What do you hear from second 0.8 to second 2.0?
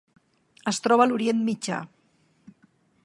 troba a l'Orient Mitjà: